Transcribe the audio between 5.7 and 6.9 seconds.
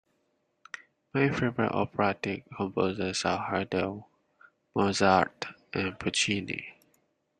and Puccini